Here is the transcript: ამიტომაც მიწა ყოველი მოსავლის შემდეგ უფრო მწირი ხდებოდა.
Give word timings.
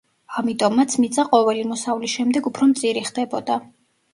ამიტომაც 0.41 0.95
მიწა 1.03 1.25
ყოველი 1.27 1.67
მოსავლის 1.73 2.15
შემდეგ 2.17 2.51
უფრო 2.53 2.71
მწირი 2.73 3.07
ხდებოდა. 3.11 3.61